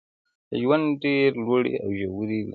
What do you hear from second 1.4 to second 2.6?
لوړي او ژوري لري.